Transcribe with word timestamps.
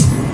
Você 0.00 0.29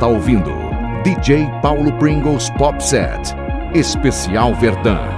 está 0.00 0.08
ouvindo 0.08 0.50
DJ 1.04 1.46
Paulo 1.60 1.92
Pringles 1.98 2.48
Pop 2.56 2.80
Set, 2.80 3.36
especial 3.74 4.54
Verdun. 4.54 5.09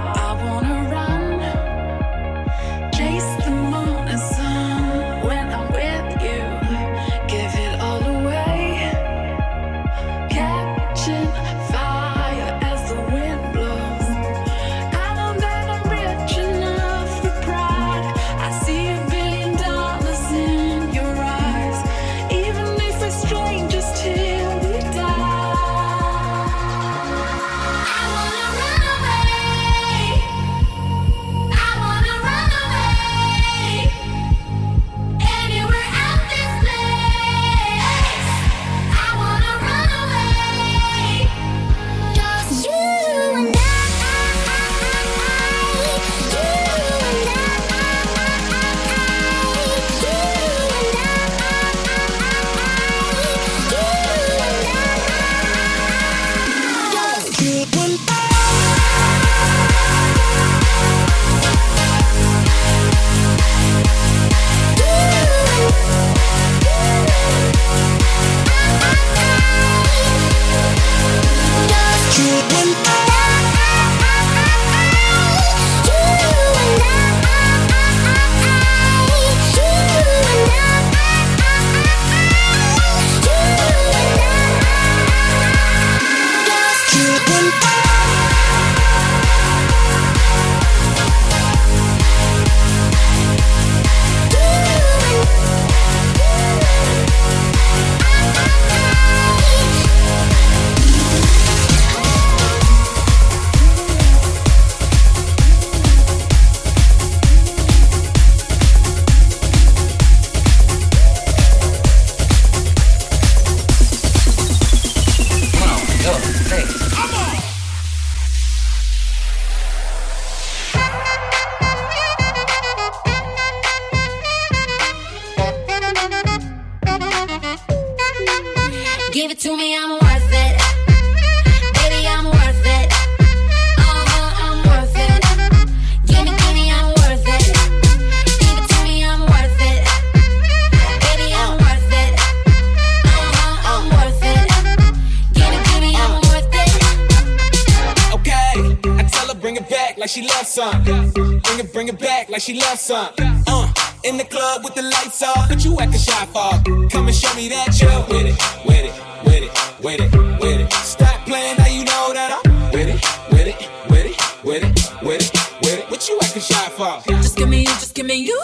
You 161.73 161.83
know 161.85 162.13
that 162.13 162.29
I'm 162.37 162.71
with 162.71 162.87
it, 162.87 163.01
with 163.31 163.47
it, 163.47 163.57
with 163.89 164.05
it, 164.05 164.17
with 164.45 164.63
it, 164.63 164.73
with 165.01 165.21
it, 165.21 165.61
with 165.61 165.79
it. 165.79 165.89
What 165.89 166.07
you 166.07 166.19
acting 166.21 166.41
shy 166.41 166.69
for? 166.69 167.01
Just 167.07 167.35
give 167.35 167.49
me 167.49 167.61
you, 167.61 167.73
just 167.81 167.95
give 167.95 168.05
me 168.05 168.15
you, 168.15 168.39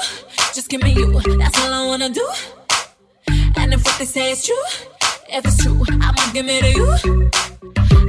just 0.53 0.69
give 0.69 0.81
me 0.81 0.93
you. 0.93 1.19
That's 1.37 1.57
all 1.61 1.73
I 1.73 1.85
wanna 1.85 2.09
do. 2.09 2.27
And 3.55 3.73
if 3.73 3.85
what 3.85 3.95
they 3.99 4.05
say 4.05 4.31
is 4.31 4.45
true, 4.45 4.55
if 5.29 5.45
it's 5.45 5.63
true, 5.63 5.83
I'ma 5.89 6.31
give 6.33 6.47
it 6.49 6.61
to 6.65 6.71
you. 6.79 7.29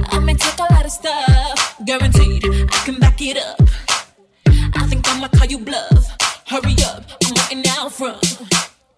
I 0.09 0.19
may 0.19 0.33
take 0.33 0.57
a 0.57 0.73
lot 0.73 0.85
of 0.85 0.91
stuff, 0.91 1.75
guaranteed 1.85 2.43
I 2.45 2.77
can 2.85 2.99
back 2.99 3.21
it 3.21 3.37
up. 3.37 3.61
I 4.75 4.87
think 4.87 5.07
I'ma 5.07 5.27
call 5.27 5.47
you 5.47 5.59
bluff. 5.59 6.17
Hurry 6.47 6.75
up, 6.85 7.03
I'm 7.25 7.33
waiting 7.35 7.63
out 7.77 7.91
front. 7.91 8.17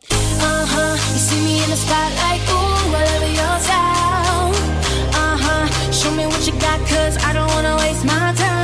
Uh 0.09 0.65
huh, 0.71 0.93
you 1.13 1.19
see 1.19 1.41
me 1.43 1.63
in 1.63 1.69
the 1.69 1.75
spotlight, 1.75 2.41
ooh, 2.49 2.95
I 2.95 3.03
love 3.19 3.35
your 3.35 3.59
style. 3.59 3.92
Piece 8.35 8.62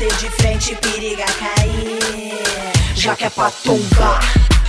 bater 0.00 0.16
de 0.16 0.30
frente, 0.30 0.74
periga 0.76 1.26
cair. 1.26 2.34
Já 2.94 3.14
que 3.14 3.24
é 3.24 3.30
pra 3.30 3.50
tombar, 3.50 4.20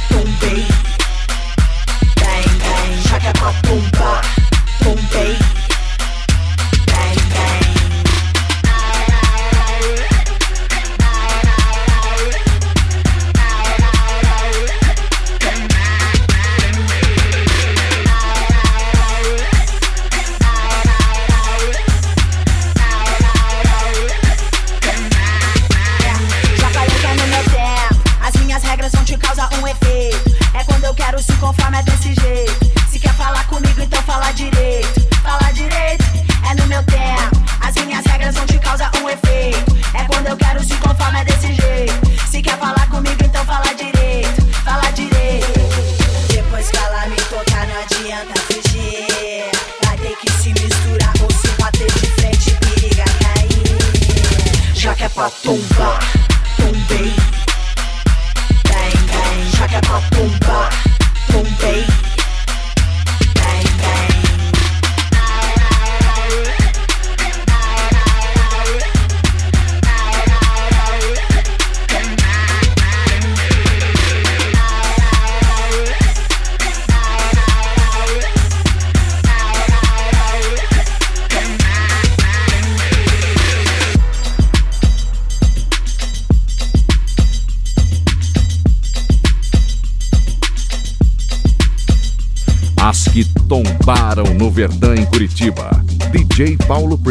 tombei. 0.09 1.00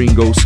Pringles. 0.01 0.40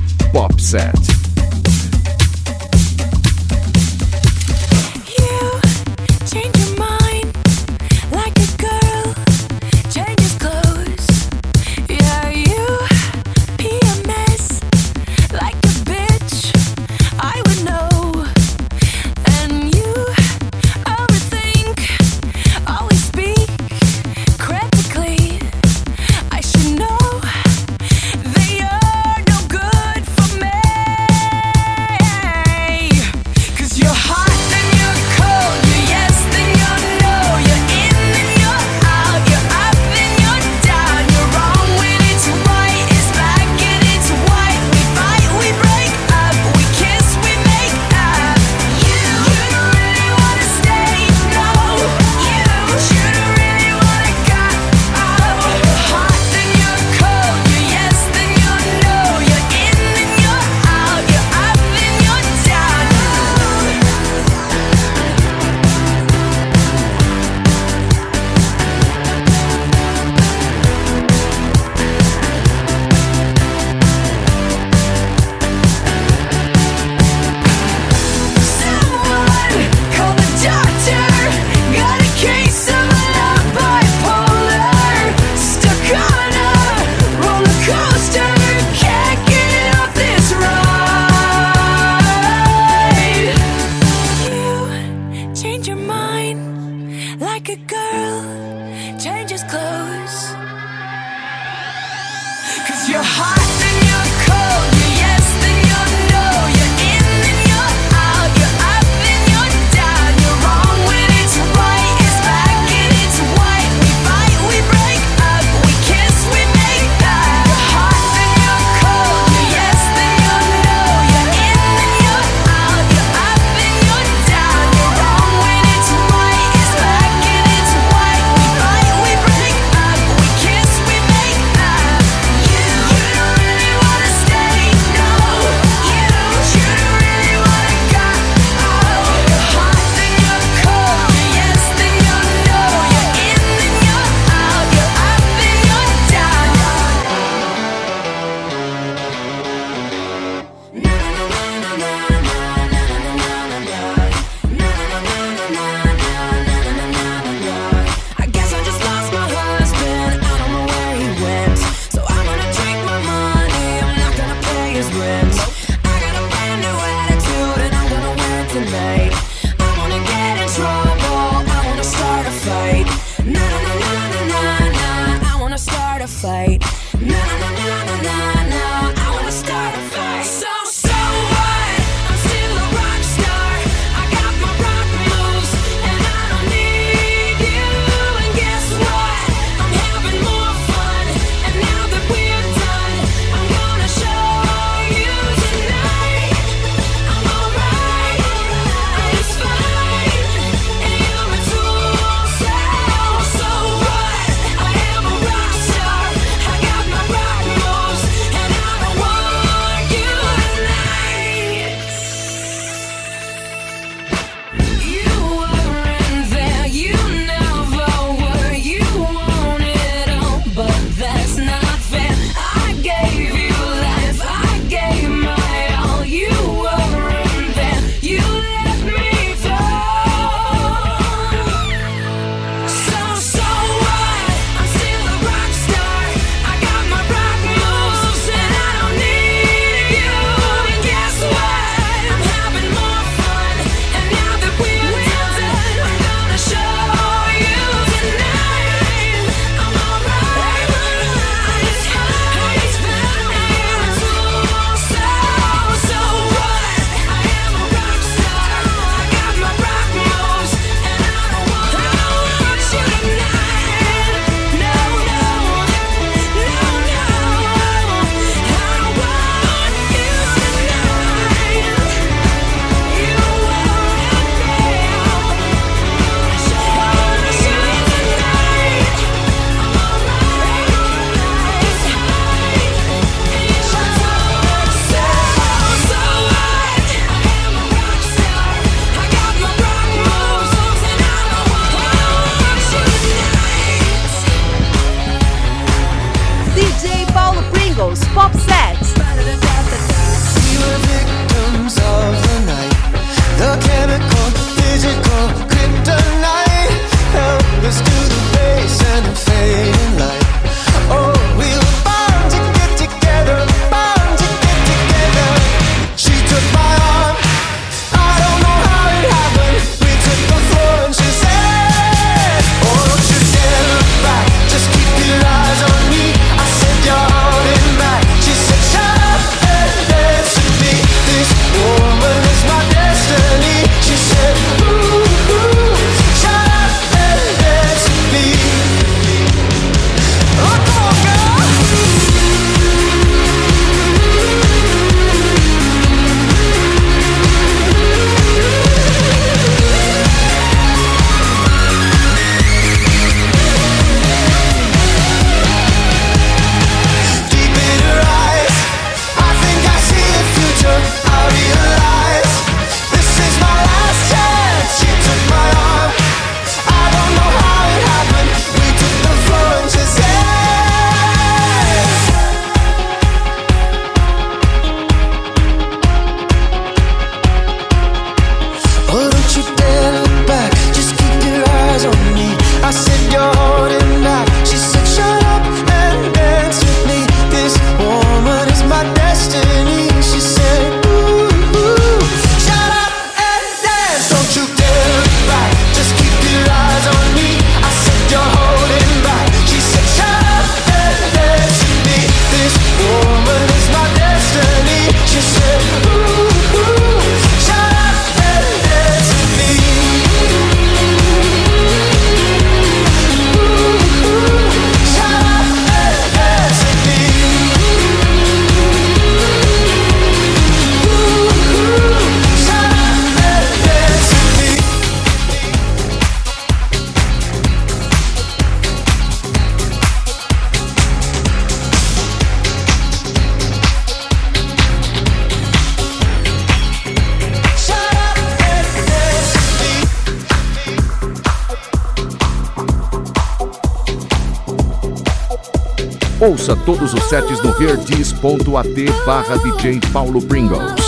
Ouça 446.24 446.56
todos 446.56 446.94
os 446.94 447.04
sets 447.04 447.42
no 447.42 447.50
heardis.at 447.50 449.04
barra 449.04 449.36
DJ 449.36 449.78
Paulo 449.92 450.22
Pringles. 450.22 450.80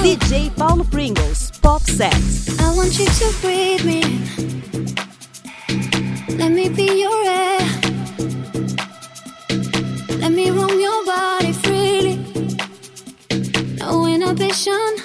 DJ 0.00 0.50
Paulo 0.56 0.82
Pringles, 0.82 1.50
Pop 1.60 1.82
Set. 1.90 2.14
I 2.58 2.74
want 2.74 2.98
you 2.98 3.04
to 3.04 3.32
breathe 3.42 3.84
me. 3.84 4.00
Let 6.38 6.52
me 6.52 6.70
be 6.70 7.02
your 7.02 7.22
air. 7.26 7.60
Let 10.18 10.32
me 10.32 10.50
roam 10.50 10.80
your 10.80 11.04
body 11.04 11.52
freely. 11.52 12.18
No 13.78 14.06
inhibition, 14.06 14.96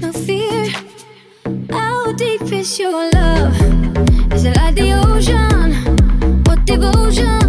no 0.00 0.12
fear. 0.12 0.66
How 1.70 2.12
deep 2.14 2.42
is 2.50 2.76
your 2.76 3.08
love? 3.12 3.54
Is 4.32 4.44
it 4.44 4.56
like 4.56 4.74
the 4.74 5.00
ocean? 5.06 5.74
What 6.42 6.64
devotion? 6.64 7.45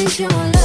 DJ 0.00 0.59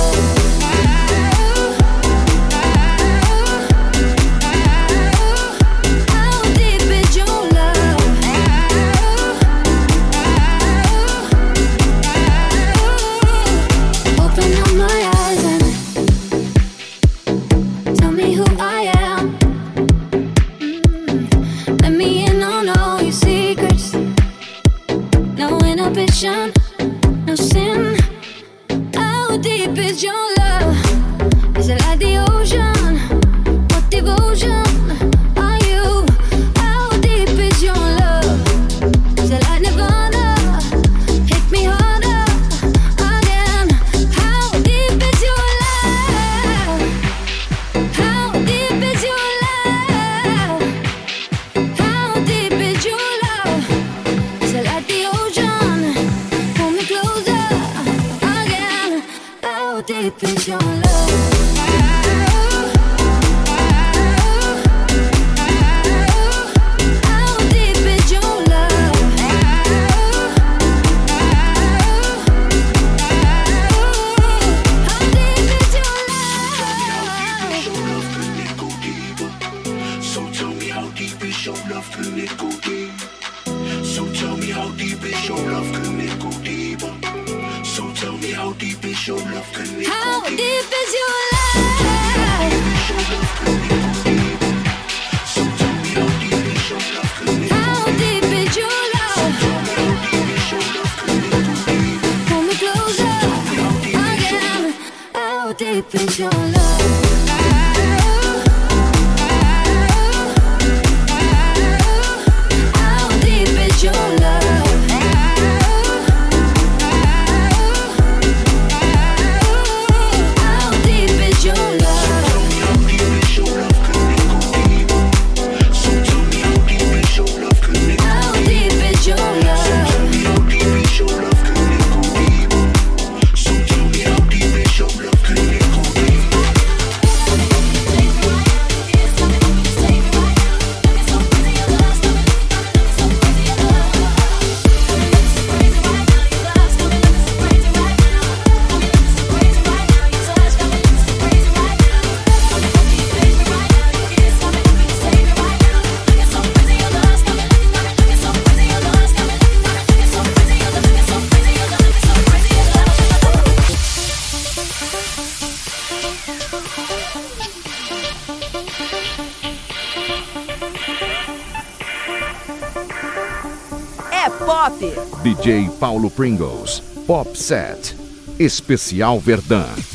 Paulo 175.80 176.10
Pringles, 176.10 176.82
Pop 177.06 177.36
Set, 177.36 177.96
Especial 178.40 179.20
Verdun. 179.20 179.95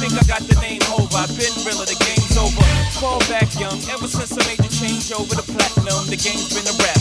think 0.00 0.16
I 0.16 0.24
got 0.24 0.40
the 0.48 0.58
name 0.60 0.80
over. 0.96 1.12
I've 1.12 1.28
been 1.36 1.52
realer, 1.60 1.84
the 1.84 1.98
game's 2.00 2.36
over. 2.40 2.64
Fall 2.96 3.20
back 3.28 3.52
young, 3.60 3.76
ever 3.92 4.08
since 4.08 4.32
I 4.32 4.40
made 4.48 4.58
the 4.58 4.72
change 4.72 5.12
over 5.12 5.34
the 5.34 5.44
platinum, 5.44 6.08
the 6.08 6.16
game's 6.16 6.48
been 6.56 6.64
a 6.64 6.76
rap. 6.80 6.99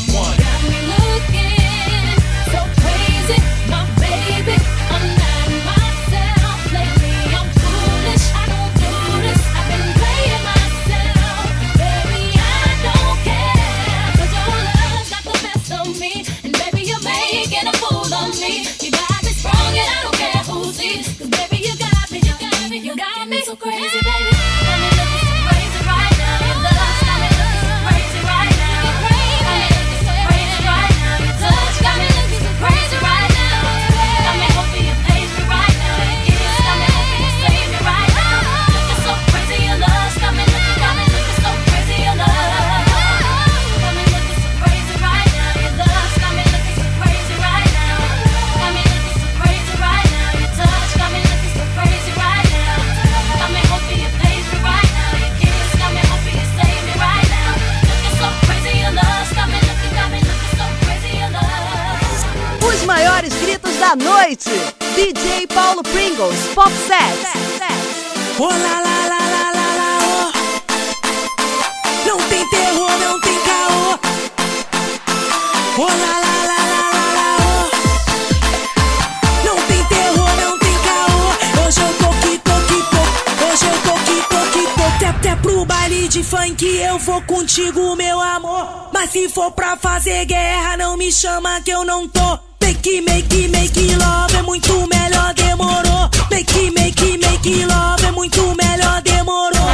que 86.60 86.76
eu 86.76 87.00
vou 87.00 87.22
contigo, 87.22 87.96
meu 87.96 88.20
amor. 88.20 88.90
Mas 88.94 89.12
se 89.12 89.30
for 89.30 89.50
pra 89.52 89.78
fazer 89.78 90.26
guerra, 90.26 90.76
não 90.76 90.98
me 90.98 91.10
chama 91.10 91.62
que 91.62 91.72
eu 91.72 91.86
não 91.86 92.06
tô. 92.06 92.38
Make, 92.62 93.00
make, 93.00 93.48
make 93.48 93.96
love 93.96 94.36
é 94.36 94.42
muito 94.42 94.74
melhor, 94.88 95.34
demorou. 95.34 96.10
Make, 96.30 96.72
make, 96.72 97.18
make 97.18 97.66
love 97.66 98.06
é 98.06 98.12
muito 98.12 98.42
melhor, 98.58 99.02
demorou. 99.02 99.70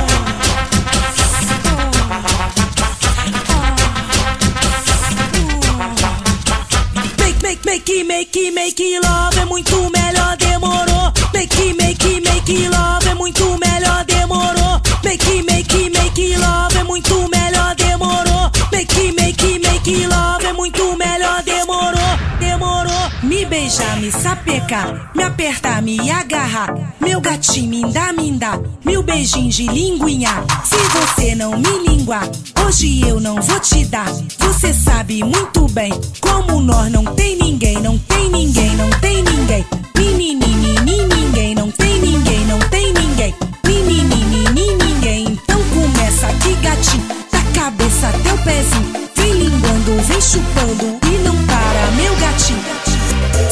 Make, 7.32 7.66
make, 7.66 8.04
make, 8.04 8.52
make 8.52 9.00
love 9.00 9.40
é 9.40 9.46
muito 9.46 9.76
melhor. 9.76 9.95
beijar, 23.76 24.00
me 24.00 24.12
sapecar, 24.12 25.12
me 25.14 25.24
apertar, 25.24 25.82
me 25.82 26.10
agarrar. 26.10 26.74
Meu 27.00 27.20
gatinho, 27.20 27.70
me 27.70 27.92
dá, 27.92 28.14
me 28.14 28.32
dá, 28.32 28.60
mil 28.86 29.04
beijinhos 29.04 29.56
de 29.56 29.68
linguinha. 29.68 30.44
Se 30.64 30.78
você 30.78 31.36
não 31.36 31.58
me 31.58 31.88
linguar, 31.88 32.28
hoje 32.66 33.02
eu 33.08 33.20
não 33.20 33.42
vou 33.42 33.60
te 33.60 33.86
dar. 33.86 34.10
Você 34.40 34.74
sabe 34.74 35.24
muito 35.24 35.68
bem, 35.70 35.92
como 36.22 36.62
nós 36.62 36.92
não 36.92 37.04
tem 37.16 37.38
ninguém, 37.38 37.80
não 37.82 37.98
tem 37.98 38.30
ninguém, 38.30 38.76
não 38.76 38.90
tem 39.02 39.24
ninguém. 39.24 39.66
Menini, 39.98 40.80
ninguém, 40.86 41.56
não 41.56 41.72
tem 41.72 42.00
ninguém, 42.00 42.46
não 42.46 42.60
tem 42.60 42.94
ninguém. 42.94 43.36
Menini, 43.66 44.76
ninguém. 44.78 45.26
Então 45.28 45.60
começa 45.74 46.28
aqui, 46.28 46.54
gatinho, 46.62 47.04
da 47.32 47.42
cabeça 47.60 48.08
até 48.08 48.34
o 48.34 48.38
pezinho. 48.44 49.06
Vem 49.16 49.34
linguando, 49.34 50.02
vem 50.04 50.22
chupando 50.22 51.00
e 51.06 51.24
não 51.24 51.36
para, 51.46 51.92
meu 51.92 52.16
gatinho. 52.18 52.95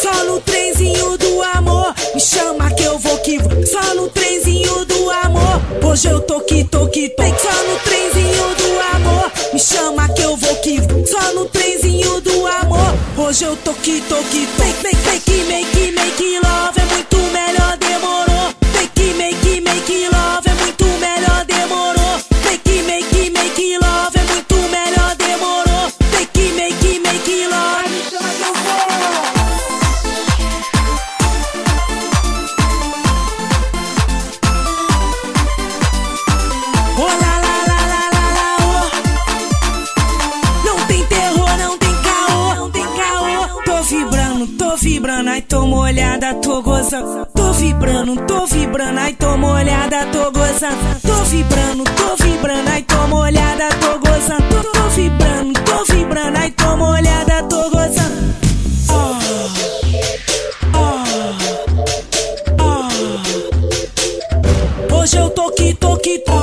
Só 0.02 0.24
no 0.26 0.40
trenzinho 0.42 1.18
do 1.18 1.42
amor, 1.56 1.94
me 2.14 2.20
chama 2.20 2.70
que 2.72 2.84
eu 2.84 2.98
vou 2.98 3.18
que 3.20 3.38
vou. 3.40 3.66
Só 3.66 3.94
no 3.96 4.10
trenzinho 4.10 4.86
do 4.86 5.12
amor, 5.12 5.62
hoje 5.84 6.08
eu 6.10 6.20
tô 6.22 6.40
que 6.42 6.64
tô 6.64 6.88
que 6.88 7.10
tô. 7.10 7.24
Só 7.24 7.64
no 7.64 7.80
trenzinho 7.80 8.56
do 8.56 8.96
amor, 8.96 9.32
me 9.54 9.60
chama 9.60 10.10
que 10.10 10.22
eu 10.22 10.36
vou 10.36 10.56
que 10.58 10.80
vou. 10.82 11.06
Só 11.06 11.34
no 11.34 11.46
trenzinho 11.46 12.22
do 12.22 12.48
amor, 12.48 12.94
hoje 13.18 13.44
eu 13.44 13.56
tô 13.58 13.74
que 13.74 14.02
tô 14.02 14.16
que 14.16 14.48
tô. 14.58 14.64
Make, 14.64 14.84
make, 14.84 15.08
make, 15.08 15.44
make, 15.48 15.92
make 15.92 16.40
love. 16.40 16.83
gozando. 46.84 47.26
Tô 47.34 47.54
vibrando, 47.54 48.16
tô 48.26 48.46
vibrando, 48.46 49.00
ai 49.00 49.14
tô 49.14 49.38
molhada, 49.38 50.06
tô 50.08 50.30
gozando. 50.32 51.00
Tô 51.02 51.24
vibrando, 51.26 51.84
tô 51.86 52.16
vibrando, 52.24 52.70
ai 52.70 52.84
tô 52.84 53.08
molhada, 53.08 53.70
tô 53.80 54.00
gozando. 54.00 54.44
Tô, 54.50 54.64
tô 54.72 54.90
vibrando, 54.90 55.54
tô 55.62 55.86
vibrando, 55.86 56.38
ai 56.38 56.52
tô 56.52 56.76
molhada, 56.76 57.44
tô 57.44 57.70
gozando. 57.70 58.36
Oh, 58.90 59.18
oh, 60.76 61.04
oh. 64.92 64.96
Hoje 64.96 65.18
eu 65.18 65.30
tô 65.30 65.52
que 65.52 65.74
tô 65.74 65.98
que 65.98 66.20
tô. 66.20 66.34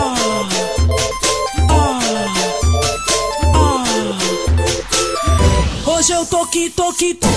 Hoje 5.86 6.12
eu 6.12 6.24
tô 6.24 6.46
que 6.46 6.70
tô 6.70 6.92
que 6.94 7.14
tô 7.14 7.28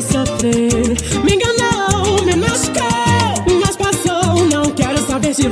sofrer. 0.00 0.87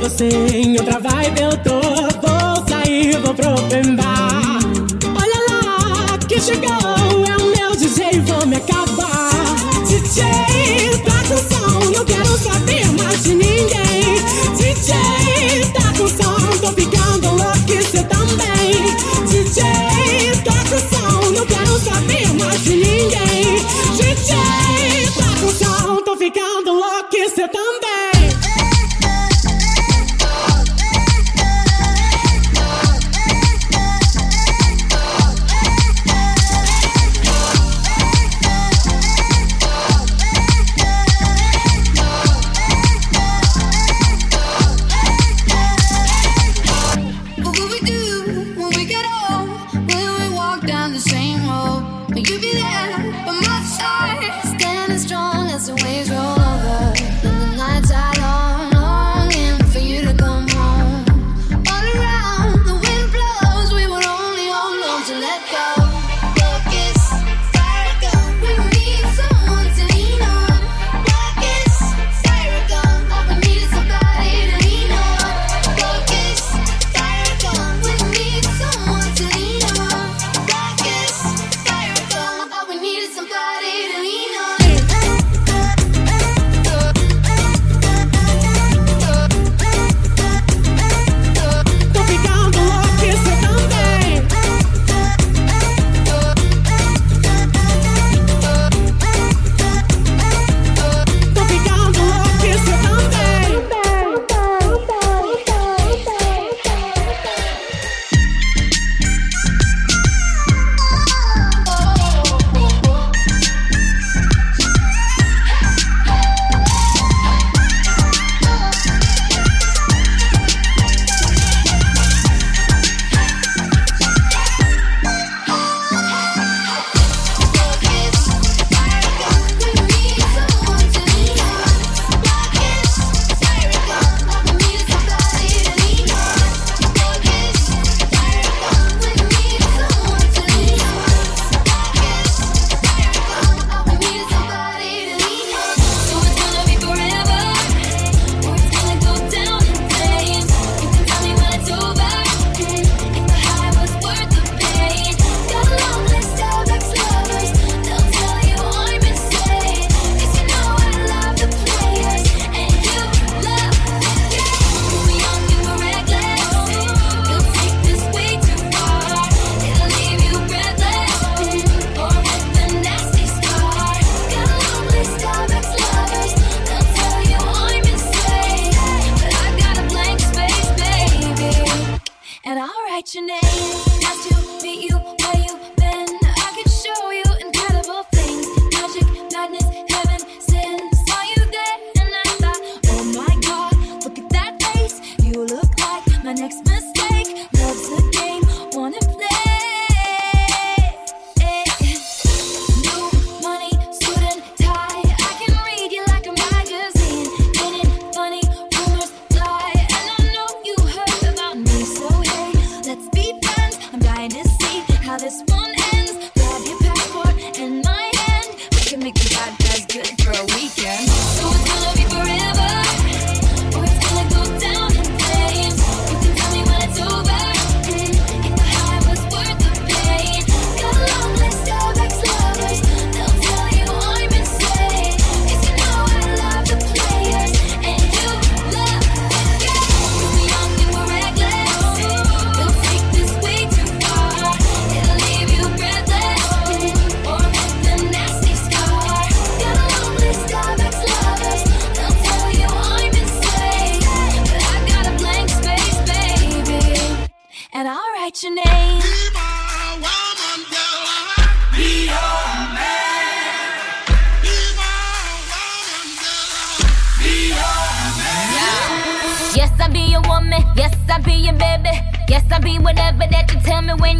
você 0.09 0.25
em 0.25 0.77
outra 0.77 0.99
vibe 0.99 1.41
eu 1.41 1.57
tô. 1.57 1.81
Vou 2.21 2.67
sair, 2.67 3.17
vou 3.19 3.33
pro 3.33 3.53
pembar 3.67 4.59
Olha 5.03 5.39
lá, 5.49 6.17
que 6.27 6.39
chegou 6.39 6.69
É 6.69 7.37
o 7.37 7.45
meu 7.51 7.75
DJ, 7.75 8.21
vou 8.21 8.45
me 8.45 8.55
acabar. 8.55 9.31
DJ, 9.85 10.23
tá 11.03 11.23
com 11.27 11.37
som 11.37 11.91
Não 11.91 12.05
quero 12.05 12.37
saber 12.37 12.87
mais 12.93 13.23
de 13.23 13.35
ninguém. 13.35 14.15
DJ, 14.55 15.65
tá 15.73 15.93
com 15.97 16.07
som 16.07 16.57
Tô 16.61 16.71
ficando 16.71 17.29
louco 17.29 17.71
e 17.71 17.83
cê 17.83 18.03
também 18.03 18.95
DJ, 19.27 19.61
tá 20.45 20.57
com 20.69 20.95
som 20.95 21.31
Não 21.31 21.45
quero 21.45 21.79
saber 21.79 22.33
mais 22.33 22.63
de 22.63 22.75
ninguém. 22.75 23.57
DJ 23.97 24.96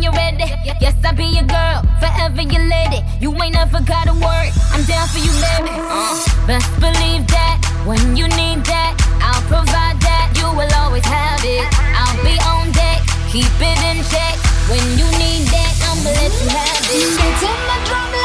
you 0.07 0.17
ready. 0.17 0.47
Yes, 0.79 0.95
I'll 1.03 1.15
be 1.15 1.25
your 1.25 1.43
girl, 1.43 1.81
forever 1.99 2.41
your 2.41 2.63
lady. 2.63 3.03
You 3.19 3.31
ain't 3.43 3.53
never 3.53 3.81
gotta 3.81 4.13
work. 4.13 4.51
I'm 4.71 4.83
down 4.85 5.07
for 5.09 5.19
you, 5.19 5.31
baby. 5.43 5.73
Uh, 5.75 6.15
best 6.47 6.71
believe 6.79 7.27
that 7.27 7.57
when 7.85 8.15
you 8.15 8.27
need 8.39 8.63
that, 8.71 8.93
I'll 9.21 9.43
provide 9.51 9.99
that. 10.01 10.31
You 10.39 10.47
will 10.55 10.71
always 10.79 11.05
have 11.05 11.43
it. 11.43 11.67
I'll 11.99 12.19
be 12.23 12.35
on 12.51 12.71
deck, 12.71 13.01
keep 13.31 13.51
it 13.59 13.79
in 13.89 14.03
check. 14.07 14.35
When 14.71 14.83
you 14.99 15.07
need 15.19 15.47
that, 15.51 15.73
I'ma 15.89 16.11
let 16.19 16.31
you 16.39 16.49
have 16.55 16.87
it. 16.87 17.09
Get 17.19 17.43
in 17.43 17.59
my 17.67 17.77
drum. 17.85 18.16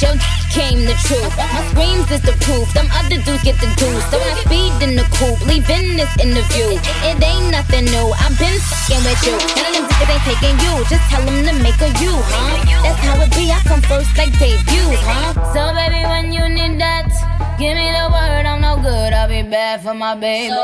The 0.00 0.38
came 0.54 0.86
the 0.86 0.94
truth. 1.06 1.34
My 1.36 1.62
screams 1.70 2.10
is 2.10 2.22
the 2.22 2.34
proof. 2.46 2.72
Them 2.74 2.88
other 2.94 3.18
dudes 3.22 3.42
get 3.42 3.58
the 3.58 3.66
juice. 3.78 4.04
So 4.10 4.18
I 4.18 4.34
speed 4.46 4.74
in 4.82 4.94
the 4.94 5.06
coupe, 5.18 5.40
leaving 5.46 5.96
this 5.98 6.10
interview. 6.22 6.78
It 7.02 7.18
ain't 7.18 7.50
nothing 7.50 7.86
new. 7.86 8.06
I've 8.14 8.36
been 8.38 8.58
fucking 8.58 9.02
with 9.02 9.22
you. 9.26 9.36
None 9.58 9.74
of 9.74 9.82
them 9.82 9.90
niggas 9.90 10.10
ain't 10.14 10.24
taking 10.24 10.56
you. 10.62 10.74
Just 10.86 11.04
tell 11.10 11.24
them 11.26 11.38
to 11.46 11.52
make 11.62 11.80
a 11.82 11.90
you, 11.98 12.14
huh? 12.14 12.82
That's 12.82 13.00
how 13.02 13.20
it 13.22 13.30
be. 13.34 13.50
I 13.50 13.60
come 13.66 13.82
first 13.82 14.10
like 14.16 14.32
debuts, 14.38 15.02
huh? 15.02 15.34
So 15.52 15.74
baby, 15.74 16.06
when 16.06 16.32
you 16.32 16.48
need 16.48 16.80
that, 16.80 17.10
give 17.58 17.74
me 17.74 17.90
the 17.90 18.06
word. 18.14 18.46
I'm 18.46 18.60
no 18.62 18.76
good. 18.78 19.12
I'll 19.12 19.28
be 19.28 19.42
bad 19.42 19.82
for 19.82 19.94
my 19.94 20.14
baby. 20.14 20.54
So 20.54 20.62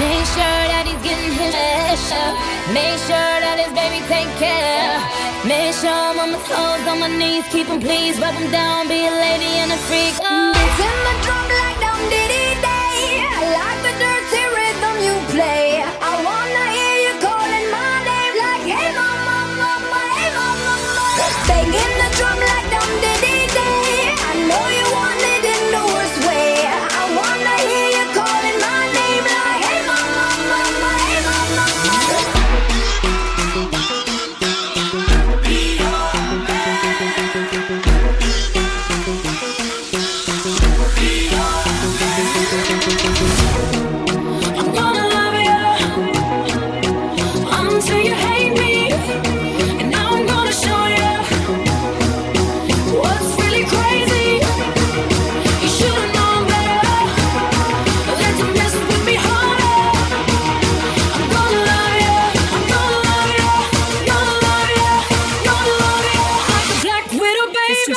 make 0.00 0.24
sure 0.34 0.60
that 0.72 0.84
he's 0.88 1.02
getting 1.04 1.32
his 1.36 1.52
share. 2.08 2.32
Make 2.72 2.96
sure 3.04 3.36
that 3.44 3.60
his 3.60 3.72
baby 3.76 4.00
take 4.08 4.32
care. 4.40 4.96
Make 5.44 5.76
sure 5.76 5.92
I'm 5.92 6.18
on 6.18 6.32
my 6.32 6.40
toes, 6.48 6.84
on 6.88 7.00
my 7.00 7.08
knees, 7.08 7.44
keep 7.52 7.66
him 7.68 7.80
please, 7.80 8.18
rub 8.20 8.34
him 8.34 8.50
down, 8.50 8.88
be 8.88 9.06
a 9.06 9.12
lady 9.12 9.52
and 9.60 9.72
a 9.72 9.78
freak. 9.88 10.16
Oh. 10.20 10.52
In 10.80 10.96
the 11.06 11.14
drum 11.24 11.48
like 11.60 11.78
dum 11.84 12.00
diddy 12.08 12.56
day. 12.64 13.24
I 13.24 13.40
like 13.56 13.80
the 13.84 13.94
dirty 14.00 14.42
rhythm 14.56 14.94
you 15.06 15.14
play. 15.32 15.69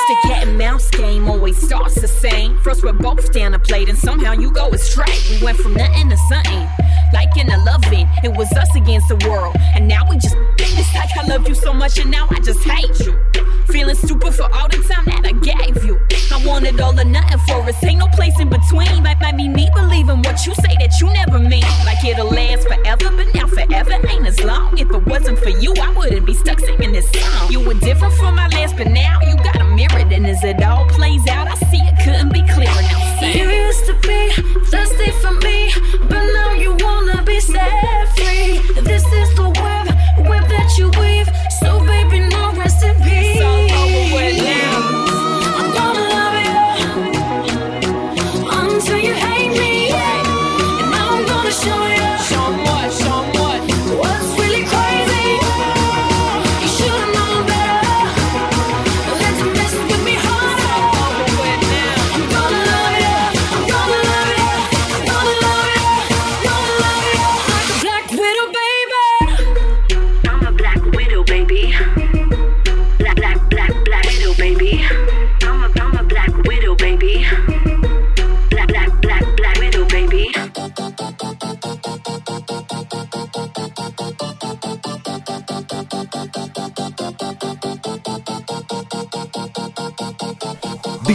Used 0.09 0.21
cat 0.23 0.47
and 0.47 0.57
mouse 0.57 0.89
game, 0.89 1.29
always 1.29 1.57
starts 1.57 1.99
the 1.99 2.07
same. 2.07 2.57
First 2.59 2.83
we're 2.83 2.93
both 2.93 3.31
down 3.31 3.53
a 3.53 3.59
plate, 3.59 3.89
and 3.89 3.97
somehow 3.97 4.33
you 4.33 4.51
go 4.51 4.69
astray. 4.69 5.13
We 5.29 5.43
went 5.43 5.57
from 5.57 5.73
nothing 5.73 6.09
to 6.09 6.17
something, 6.17 6.67
like 7.13 7.37
in 7.37 7.49
a 7.49 7.57
loving. 7.63 8.07
It 8.23 8.35
was 8.35 8.51
us 8.53 8.75
against 8.75 9.07
the 9.07 9.17
world, 9.27 9.55
and 9.75 9.87
now 9.87 10.09
we 10.09 10.17
just. 10.17 10.35
It's 10.59 10.93
like 10.95 11.15
I 11.17 11.27
love 11.27 11.47
you 11.47 11.55
so 11.55 11.71
much, 11.71 11.99
and 11.99 12.09
now 12.09 12.27
I 12.29 12.39
just 12.39 12.63
hate 12.63 12.99
you. 13.05 13.17
Feeling 13.67 13.95
stupid 13.95 14.33
for 14.33 14.51
all 14.53 14.67
the 14.67 14.81
time 14.89 15.05
that 15.05 15.23
I 15.23 15.31
gave 15.31 15.85
you. 15.85 15.99
I 16.31 16.45
wanted 16.45 16.79
all 16.81 16.99
or 16.99 17.05
nothing 17.05 17.39
for 17.47 17.61
us, 17.61 17.83
ain't 17.83 17.99
no 17.99 18.07
place 18.07 18.37
in 18.39 18.49
between. 18.49 19.03
Might, 19.03 19.21
might 19.21 19.37
be 19.37 19.47
me 19.47 19.69
believing 19.73 20.21
what 20.23 20.45
you 20.45 20.53
say 20.55 20.75
that 20.79 20.99
you 20.99 21.07
never 21.13 21.39
mean. 21.39 21.63
Like 21.85 22.03
it'll 22.03 22.27
last 22.27 22.67
forever, 22.67 23.09
but 23.15 23.27
now 23.33 23.47
forever 23.47 23.93
ain't 24.09 24.27
as 24.27 24.43
long. 24.43 24.77
If 24.77 24.91
it 24.91 25.05
wasn't 25.05 25.39
for 25.39 25.49
you, 25.49 25.73
I 25.81 25.93
wouldn't 25.95 26.25
be 26.25 26.33
stuck 26.33 26.59
singing 26.59 26.91
this 26.91 27.09
song. 27.11 27.51
You 27.51 27.61
were 27.61 27.75
different 27.75 28.13
from 28.15 28.35
my 28.35 28.47
last, 28.49 28.75
but 28.77 28.87
now 28.87 29.19
you 29.21 29.35
got 29.37 29.61
a 29.61 29.65
mirror. 29.65 30.03
And 30.13 30.27
as 30.27 30.43
it 30.43 30.61
all 30.61 30.85
plays 30.89 31.25
out, 31.27 31.47
I 31.47 31.55
see 31.71 31.77
it 31.77 31.95
couldn't 32.03 32.33
be 32.33 32.41
clearer. 32.53 32.81
Now 32.81 33.27
You 33.27 33.49
used 33.49 33.85
to 33.85 33.93
be 34.01 34.29
thirsty 34.69 35.11
for 35.21 35.31
me, 35.31 35.71
but 36.09 36.23
now 36.33 36.53
you 36.53 36.75
wanna 37.05 37.23
be 37.23 37.39
set 37.39 38.07
free. 38.15 38.59
This 38.81 39.03
is 39.13 39.35
the 39.35 39.49
web, 39.61 40.27
web 40.27 40.47
that 40.49 40.77
you 40.77 40.89
weave. 40.99 41.22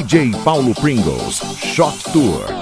DJ 0.09 0.33
Paulo 0.43 0.73
Pringles, 0.73 1.43
Shot 1.59 2.01
Tour. 2.15 2.58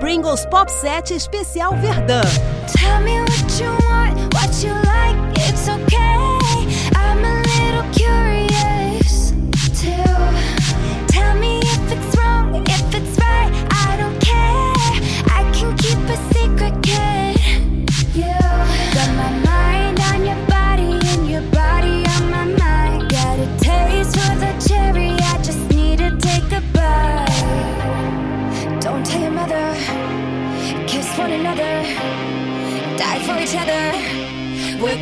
Pringles 0.00 0.46
Pop 0.46 0.70
Set 0.70 1.10
Especial 1.10 1.72
Verdão. 1.76 2.22
Tell 2.76 3.00
me 3.00 3.20
what 3.20 3.60
you 3.60 3.70
want, 3.88 4.34
what 4.34 4.62
you 4.62 4.72
like. 4.86 5.07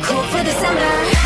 Cold 0.07 0.25
for 0.27 0.41
December. 0.41 1.16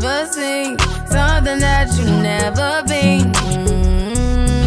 never 0.00 0.26
seen, 0.26 0.76
something 1.06 1.60
that 1.60 1.86
you've 1.96 2.10
never 2.20 2.82
been. 2.88 3.32
Mm-hmm. 3.32 4.66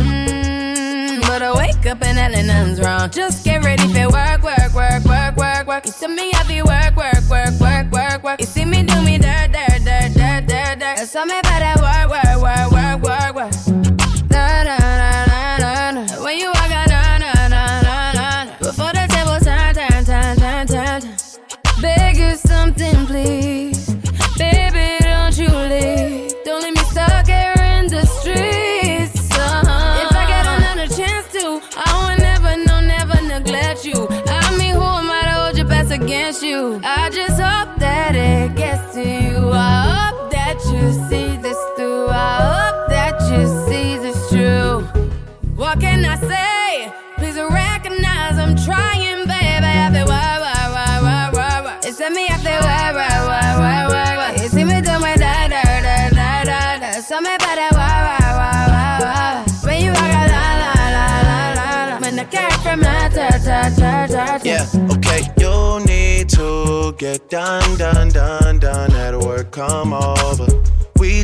But 1.21 1.41
I 1.41 1.53
wake 1.53 1.85
up 1.85 2.01
and 2.01 2.17
I 2.17 2.29
nothing's 2.29 2.79
wrong. 2.79 3.09
Just 3.09 3.43
get 3.43 3.61
ready 3.63 3.83
for 3.91 4.09
work, 4.09 4.41
work, 4.43 4.73
work, 4.73 5.03
work, 5.03 5.35
work, 5.35 5.67
work. 5.67 5.85
You 5.85 5.91
see 5.91 6.07
me 6.07 6.31
I 6.33 6.43
be 6.47 6.61
work, 6.61 6.95
work, 6.95 7.29
work, 7.29 7.59
work, 7.59 7.91
work, 7.91 8.23
work. 8.23 8.39
You 8.39 8.45
see 8.45 8.63
me 8.63 8.83
do 8.83 9.01
me 9.01 9.17
dirt, 9.17 9.51
dirt, 9.51 9.83
dirt, 9.83 10.13
dirt, 10.13 10.47
dirt, 10.47 10.79
dirt. 10.79 11.09
Tell 11.11 11.25
me 11.25 11.39
about 11.39 11.59
that 11.59 11.81
work, 11.81 12.09
work. 12.11 12.26
What 45.77 45.83
can 45.83 46.05
I 46.05 46.15
say? 46.17 46.91
Please 47.17 47.37
recognize 47.37 48.39
I'm 48.39 48.55
trying, 48.55 49.27
baby. 49.27 49.69
I 49.85 49.91
feel 49.93 50.07
why, 50.07 50.39
why, 50.41 50.69
why, 50.73 51.01
why, 51.05 51.29
why, 51.31 51.61
why. 51.61 51.79
It's 51.83 51.99
me, 51.99 52.25
I 52.25 52.37
feel 52.41 52.61
why, 52.65 52.91
why, 52.97 53.13
why, 53.29 53.57
why, 53.61 53.87
why, 53.87 54.17
why. 54.17 54.41
You 54.41 54.49
see 54.49 54.63
me 54.63 54.81
do 54.81 54.97
my 54.97 55.15
da 55.15 55.47
da 55.47 55.61
da 55.61 56.09
da 56.09 56.43
da 56.45 56.79
da. 56.79 56.91
So 57.01 57.21
me 57.21 57.29
better 57.37 57.69
why, 57.77 57.97
why, 58.07 58.25
why, 58.39 58.65
why, 58.73 58.97
why. 59.05 59.45
When 59.69 59.83
you 59.83 59.91
walk, 59.91 60.01
a 60.01 60.25
la 60.33 60.47
la 60.63 60.73
la 60.97 61.05
la 61.29 61.39
la 61.53 61.85
la. 61.93 61.99
When 61.99 62.17
I 62.17 62.23
care 62.23 62.49
from 62.63 62.79
la 62.79 63.09
ta 63.09 63.29
ta 63.37 63.69
ta 63.77 64.07
ta. 64.07 64.39
Yeah, 64.43 64.65
okay, 64.97 65.29
you 65.37 65.85
need 65.85 66.29
to 66.29 66.95
get 66.97 67.29
done, 67.29 67.77
done, 67.77 68.09
done, 68.09 68.57
done 68.57 68.95
at 68.95 69.15
work. 69.15 69.51
Come 69.51 69.93
over. 69.93 70.47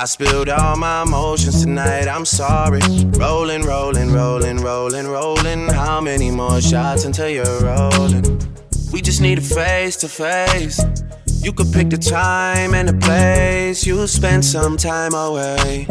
I 0.00 0.04
spilled 0.04 0.48
all 0.48 0.76
my 0.76 1.02
emotions 1.02 1.64
tonight, 1.64 2.06
I'm 2.06 2.24
sorry. 2.24 2.78
Rolling, 3.18 3.62
rolling, 3.62 4.12
rolling, 4.12 4.58
rolling, 4.58 5.08
rolling. 5.08 5.68
How 5.70 6.00
many 6.00 6.30
more 6.30 6.60
shots 6.60 7.04
until 7.04 7.28
you're 7.28 7.60
rolling? 7.60 8.22
We 8.92 9.02
just 9.02 9.20
need 9.20 9.38
a 9.38 9.40
face 9.40 9.96
to 9.96 10.08
face. 10.08 10.80
You 11.42 11.52
could 11.52 11.72
pick 11.72 11.90
the 11.90 11.96
time 11.96 12.74
and 12.74 12.88
the 12.88 12.94
place. 12.94 13.84
You'll 13.84 14.06
spend 14.06 14.44
some 14.44 14.76
time 14.76 15.14
away. 15.14 15.88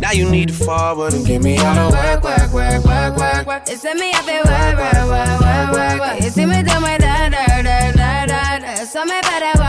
Now 0.00 0.12
you 0.12 0.30
need 0.30 0.48
to 0.48 0.54
forward 0.54 1.12
and 1.12 1.26
give 1.26 1.42
me 1.42 1.58
all 1.58 1.90
the 1.90 1.96
work, 1.96 2.22
work, 2.22 2.52
work, 2.52 3.16
work, 3.16 3.46
work. 3.46 3.68
You 3.68 3.74
send 3.74 3.98
me 3.98 4.12
up 4.12 4.24
work, 4.24 4.44
work, 4.44 4.78
work, 4.78 5.40
work, 5.40 5.72
work, 5.72 6.00
work. 6.00 6.22
You 6.22 6.30
see 6.30 6.46
me 6.46 6.62
do 6.62 6.78
my 6.78 6.96
da 6.96 7.28
da 7.28 7.62
da 7.62 7.90
da 7.90 8.26
da. 8.26 8.74
So 8.84 9.04
me 9.04 9.20
better 9.22 9.61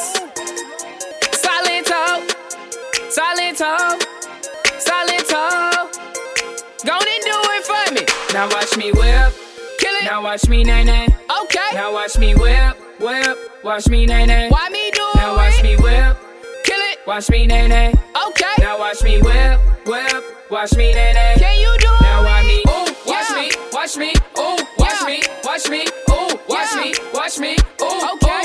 Silento, 1.32 2.26
Silento, 3.10 3.72
Silento. 4.78 5.42
Go 6.84 6.94
and 6.96 7.22
do 7.24 7.36
it 7.52 7.64
for 7.66 7.92
me. 7.94 8.04
Now 8.32 8.48
watch 8.48 8.76
me 8.76 8.92
whip, 8.92 9.34
kill 9.78 9.94
it. 9.94 10.04
Now 10.04 10.22
watch 10.22 10.48
me 10.48 10.62
nay 10.64 10.84
nay. 10.84 11.08
Okay. 11.42 11.70
Now 11.74 11.92
watch 11.92 12.16
me 12.18 12.34
whip, 12.34 12.76
whip. 13.00 13.38
Watch 13.64 13.88
me 13.88 14.06
nay 14.06 14.26
nay. 14.26 14.48
Why 14.50 14.68
me 14.70 14.90
do 14.92 15.00
now 15.00 15.10
it? 15.12 15.16
Now 15.16 15.36
watch 15.36 15.62
me 15.62 15.76
whip, 15.76 15.82
kill 15.82 16.24
it. 16.24 16.29
Watch 17.06 17.30
me 17.30 17.46
nay 17.46 17.66
nay. 17.66 17.94
Okay. 18.28 18.54
Now 18.58 18.78
watch 18.78 19.02
me 19.02 19.20
whip, 19.22 19.58
whip. 19.86 20.24
Watch 20.50 20.76
me 20.76 20.92
nay 20.92 21.12
nay. 21.14 21.34
Can 21.38 21.58
you 21.58 21.74
do 21.78 21.88
it? 21.88 22.02
Now 22.02 22.24
watch 22.24 22.44
me, 22.44 22.62
ooh, 22.68 22.86
watch 23.06 23.30
me, 23.32 23.50
watch 23.72 23.96
me, 23.96 24.12
ooh, 24.38 24.58
watch 24.78 25.02
me, 25.06 25.22
watch 25.42 25.68
me, 25.70 25.86
ooh, 26.10 26.38
watch 26.48 26.74
me, 26.76 26.94
watch 27.14 27.38
me, 27.38 27.56
ooh, 27.80 27.86
okay, 27.86 28.28
ooh, 28.28 28.39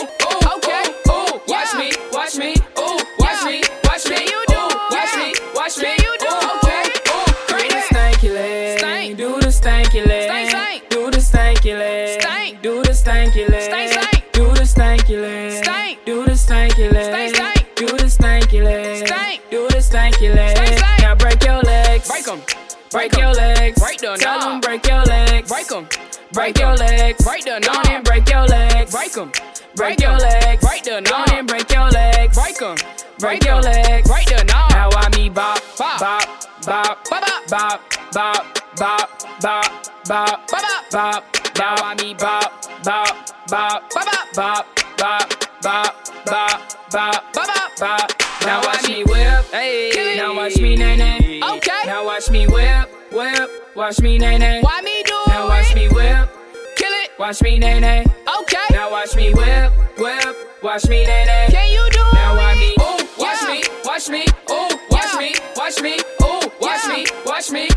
the 20.27 20.33
stanky 20.33 20.35
leg, 20.35 20.57
stank, 20.57 20.77
stank, 20.79 21.01
now 21.01 21.15
break 21.15 21.43
your 21.43 21.61
legs, 21.61 22.07
break 22.07 22.27
'em. 22.27 22.65
Break 22.95 23.17
your 23.17 23.33
legs. 23.33 23.77
Break 23.77 23.97
the 23.97 24.15
Tell 24.17 24.39
them 24.39 24.61
break 24.61 24.87
your 24.87 25.03
legs. 25.03 25.49
Break 25.49 25.67
them. 25.67 25.85
Break 26.31 26.57
your 26.57 26.75
legs. 26.75 27.23
Break 27.25 27.43
the 27.43 27.59
knob. 27.59 27.85
and 27.89 28.05
break 28.05 28.29
your 28.29 28.45
legs. 28.45 28.91
Break 28.91 29.11
them. 29.11 29.31
Break 29.75 29.99
your 29.99 30.17
legs. 30.17 30.63
Break 30.63 30.83
the 30.83 31.01
knob. 31.01 31.29
and 31.33 31.45
break 31.45 31.69
your 31.69 31.89
legs. 31.89 32.37
Break 32.37 32.57
them. 32.57 32.77
Break 33.19 33.43
your 33.43 33.61
legs. 33.61 34.07
Break 34.07 34.27
the 34.27 34.43
knob. 34.45 34.71
Now 34.71 34.89
I 34.95 35.09
me 35.17 35.27
bop, 35.27 35.61
bop, 35.77 35.99
bop, 35.99 36.23
bop, 36.65 37.03
bop, 37.09 37.39
bop, 37.49 37.81
bop, 38.13 38.45
bop, 38.77 39.09
bop, 39.41 40.07
bop, 40.07 40.47
bop, 40.47 40.91
bop. 40.91 41.23
Now 41.57 41.75
I 41.83 41.95
me 42.01 42.13
bop, 42.13 42.51
bop, 42.83 43.29
bop, 43.49 43.91
bop, 43.91 44.33
bop, 44.35 44.84
bop, 44.97 45.29
bop, 45.61 45.95
bop, 46.25 46.91
bop, 46.91 47.33
bop, 47.33 47.77
bop. 47.79 48.11
Now 48.45 48.61
watch 48.61 48.87
me 48.87 49.03
whip, 49.03 49.45
hey. 49.51 50.15
Now 50.17 50.35
watch 50.35 50.57
me 50.57 50.75
nay 50.75 50.97
nay. 50.97 51.41
Okay. 51.43 51.81
Now 51.85 52.05
watch 52.05 52.29
me 52.29 52.47
whip, 52.47 52.89
whip. 53.11 53.49
Watch 53.75 53.99
me 54.01 54.17
nay 54.17 54.37
nay. 54.37 54.61
Why 54.61 54.81
me 54.81 55.03
do 55.03 55.15
it? 55.25 55.29
Now 55.29 55.47
watch 55.47 55.75
me 55.75 55.87
whip, 55.89 56.29
kill 56.77 56.93
it. 56.93 57.09
Watch 57.19 57.41
me 57.41 57.59
nay 57.59 57.79
nay. 57.79 58.05
Okay. 58.41 58.65
Now 58.71 58.91
watch 58.91 59.15
me 59.15 59.33
whip, 59.33 59.73
whip. 59.97 60.35
Watch 60.63 60.87
me 60.87 61.05
nay 61.05 61.25
nay. 61.25 61.47
Can 61.49 61.69
you 61.71 61.87
do 61.91 61.99
it? 61.99 62.13
Now 62.13 62.35
watch 62.35 62.57
me, 62.57 62.75
ooh, 62.79 63.07
watch 63.17 63.41
me, 63.47 63.63
watch 63.85 64.09
me, 64.09 64.25
ooh, 64.49 64.79
watch 64.89 65.17
me, 65.19 65.33
watch 65.55 65.81
me, 65.81 65.99
ooh, 66.23 66.51
watch 66.61 66.87
me, 66.87 67.05
watch 67.25 67.51
me, 67.51 67.67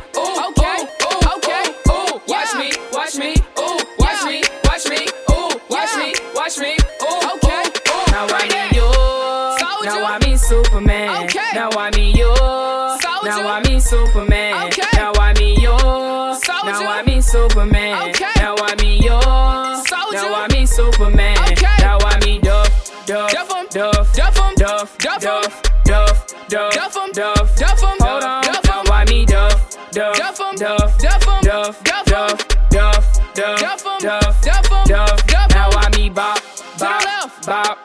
Duff, 26.49 26.73
duff 26.73 26.97
em, 26.97 27.13
duff, 27.13 27.57
duff 27.57 27.83
em, 27.83 27.99
hold 28.01 28.25
on, 28.25 28.43
duff 28.43 28.71
em. 28.71 28.85
Why 28.87 29.05
me 29.05 29.27
duff, 29.27 29.77
duff, 29.93 30.17
duff 30.17 30.41
em, 30.41 30.57
duff, 30.57 30.99
duff 30.99 31.29
em, 31.29 31.43
duff, 31.43 31.85
duff, 31.85 32.07
duff, 32.07 32.49
duff, 32.71 33.05
duff, 33.35 33.61
duff 33.61 33.87
em, 33.87 33.99
duff, 34.01 34.41
duff 34.41 34.73
em, 34.73 34.85
duff, 34.87 35.27
duff. 35.27 35.51
Now 35.51 35.69
why 35.71 35.89
me 35.97 36.09
bop, 36.09 36.41
bop, 36.79 37.05
bop, 37.45 37.79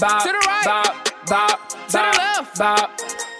bop, 0.00 0.22
to 0.24 0.32
the 0.32 0.38
right, 0.46 0.64
bop, 0.64 0.94
bop, 1.28 1.68
to 1.68 1.92
the 1.92 1.98
left, 2.18 2.58
bop, 2.58 2.90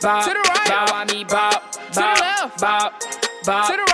bop, 0.00 0.24
to 0.24 0.30
the 0.30 0.48
right. 0.48 0.68
Now 0.68 0.86
why 0.92 1.04
me 1.06 1.24
bop, 1.24 1.62
bop, 1.92 2.58
bop, 2.60 2.92
bop, 3.44 3.70
to 3.70 3.76
the 3.76 3.87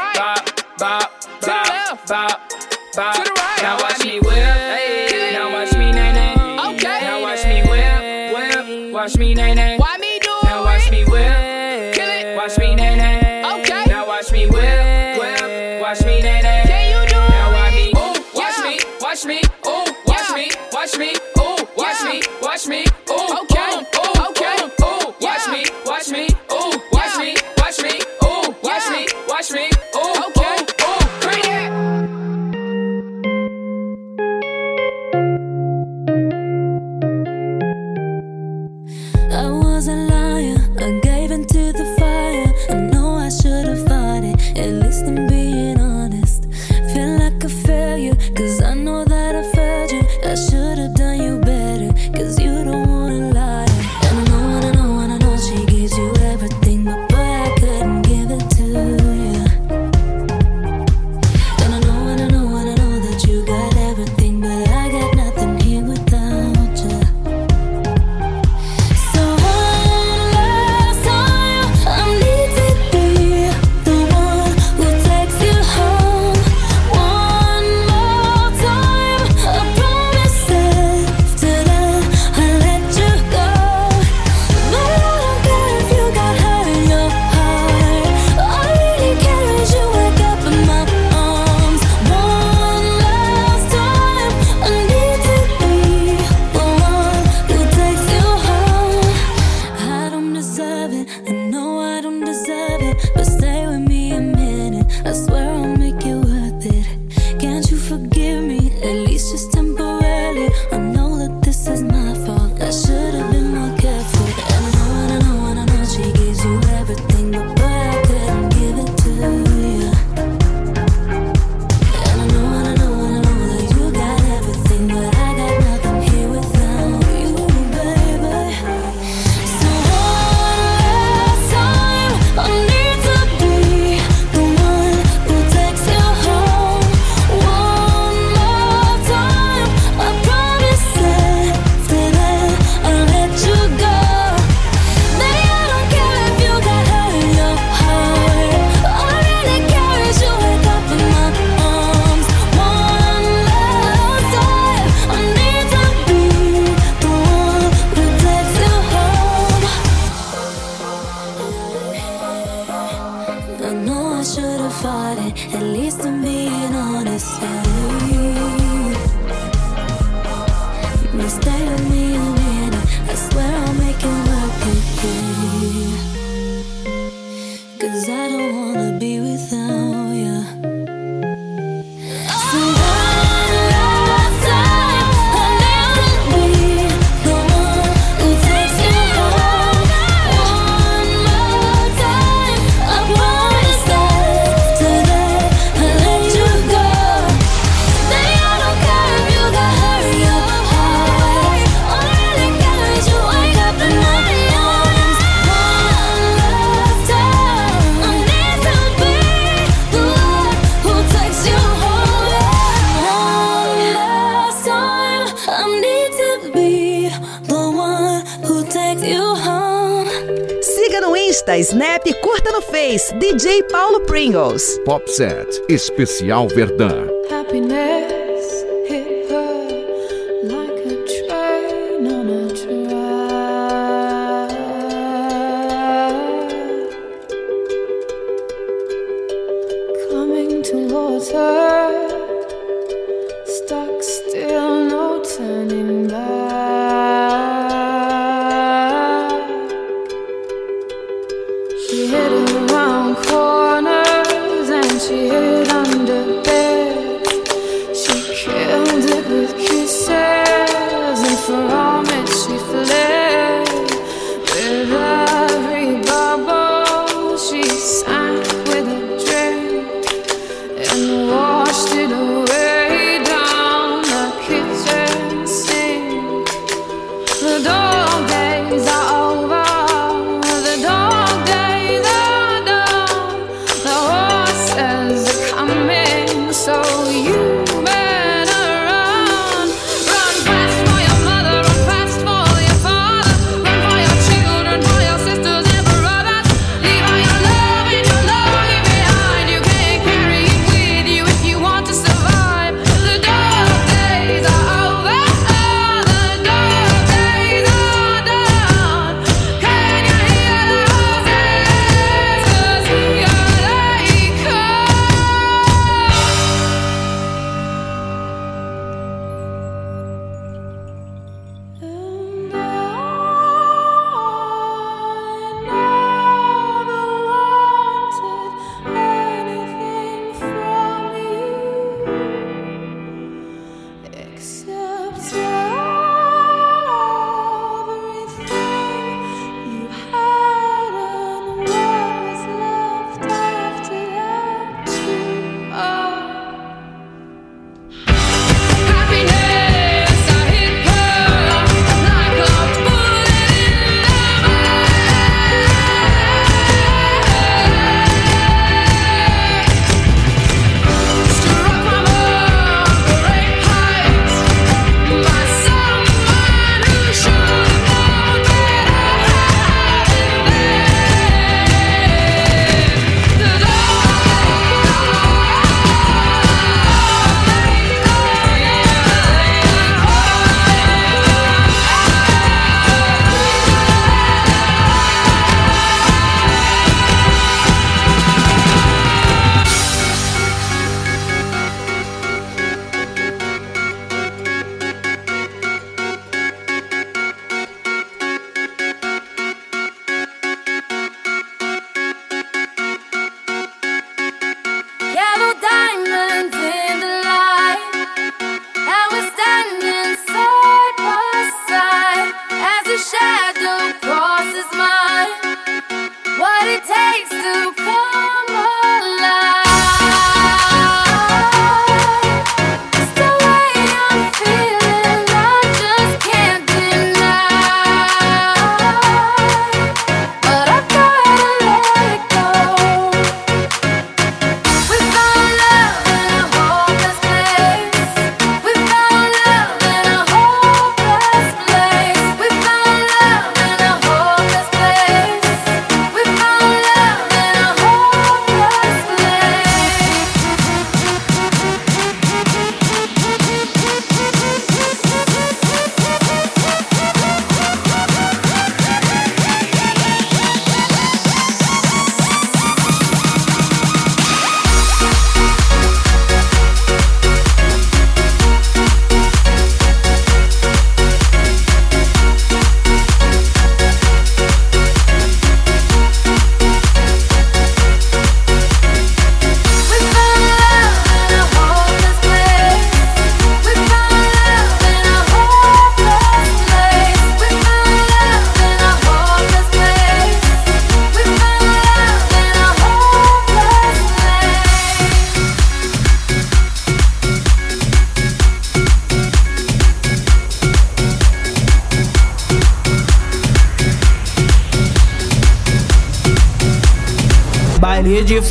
Sunset, 225.14 225.60
especial 225.68 226.48
Verdun. 226.48 227.13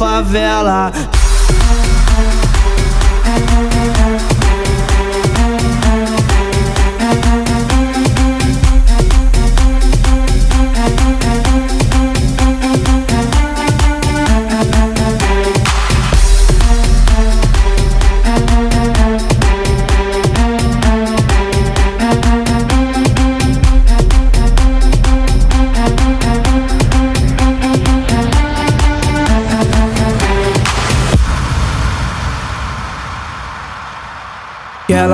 Favela. 0.03 0.82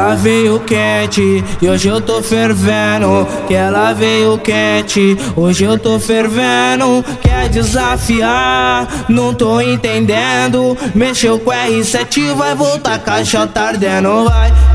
Ela 0.09 0.15
veio 0.15 0.59
quente 0.61 1.43
e 1.61 1.69
hoje 1.69 1.87
eu 1.87 2.01
tô 2.01 2.19
fervendo. 2.23 3.27
Que 3.47 3.53
ela 3.53 3.93
veio 3.93 4.39
quente, 4.39 5.15
hoje 5.35 5.65
eu 5.65 5.77
tô 5.77 5.99
fervendo. 5.99 7.05
Quer 7.21 7.47
desafiar? 7.49 8.87
Não 9.07 9.35
tô 9.35 9.61
entendendo. 9.61 10.75
Mexeu 10.95 11.37
com 11.37 11.51
R7, 11.51 12.33
vai 12.33 12.55
voltar 12.55 12.97
caixa 12.97 13.45
tardendo. 13.45 14.25
Vai 14.25 14.68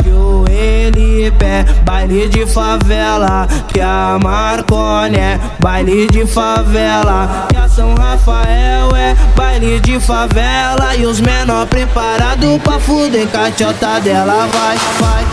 Elipe 0.54 1.44
é 1.44 1.64
baile 1.84 2.28
de 2.28 2.46
favela. 2.46 3.46
Que 3.68 3.80
a 3.80 4.18
Marcone 4.22 5.16
é 5.16 5.40
baile 5.58 6.06
de 6.06 6.26
favela. 6.26 7.46
Que 7.48 7.56
a 7.56 7.68
São 7.68 7.94
Rafael 7.94 8.94
é 8.94 9.16
baile 9.36 9.80
de 9.80 9.98
favela. 10.00 10.94
E 10.96 11.04
os 11.04 11.20
menor 11.20 11.66
preparados 11.66 12.62
pra 12.62 12.78
fuder 12.78 13.26
cachota 13.28 14.00
dela. 14.00 14.48
Vai, 14.52 14.78
vai, 15.00 15.24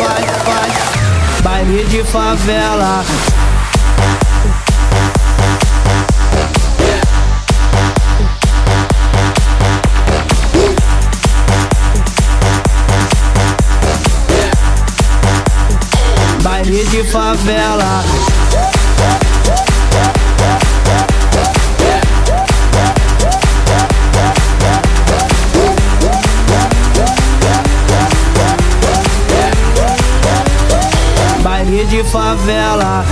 Baile 1.44 1.84
de 1.84 2.02
favela. 2.04 3.04
Baile 16.42 16.84
de 16.84 17.04
favela. 17.04 18.02
De 31.94 32.02
favela. 32.02 33.04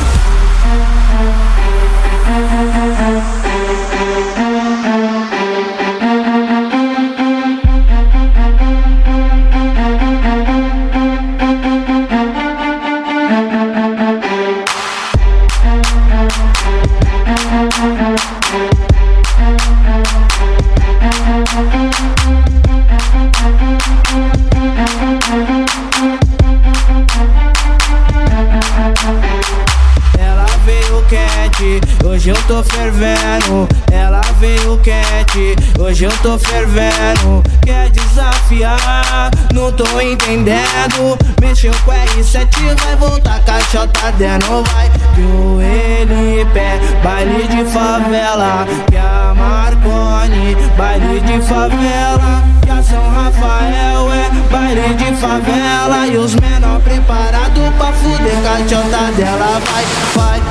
Entendendo. 40.53 41.19
Mexeu 41.41 41.73
com 41.85 41.93
R7, 41.93 42.74
vai 42.83 42.97
voltar 42.97 43.43
caixota 43.45 44.07
ardendo. 44.07 44.62
Vai 44.73 44.91
que 45.15 45.20
o 45.20 45.61
Elipe, 45.61 47.03
baile 47.03 47.49
de 47.49 47.65
favela. 47.70 48.66
Que 48.91 48.97
a 48.97 49.35
Marconi, 49.35 50.57
baile 50.77 51.20
de 51.20 51.41
favela. 51.43 52.43
Que 52.62 52.70
a 52.70 52.83
São 52.83 53.09
Rafael 53.11 54.12
é 54.12 54.31
baile 54.51 54.95
de 54.95 55.16
favela. 55.16 56.07
E 56.07 56.16
os 56.16 56.35
menor 56.37 56.81
preparados 56.81 57.74
pra 57.79 57.93
fuder 57.93 58.43
caixota 58.43 59.12
dela. 59.16 59.61
Vai, 59.66 59.85
vai, 60.15 60.43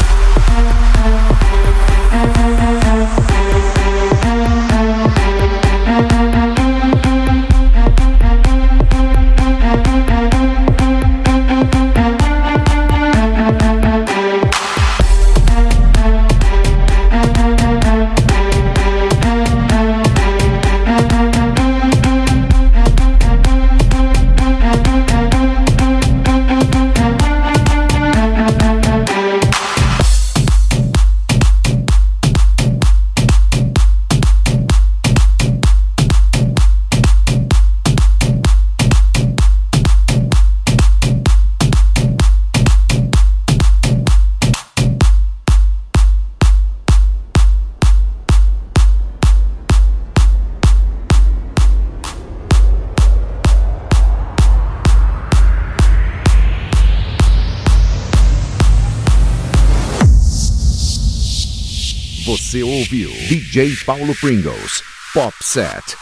Paulo 63.85 64.15
Pringles, 64.15 64.82
Pop 65.12 65.35
Set, 65.43 65.95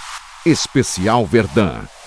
Especial 0.46 1.26
Verdun. 1.26 1.97